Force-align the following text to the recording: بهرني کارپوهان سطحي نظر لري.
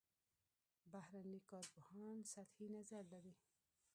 بهرني 0.91 1.39
کارپوهان 1.51 2.17
سطحي 2.33 2.67
نظر 2.77 3.03
لري. 3.13 3.33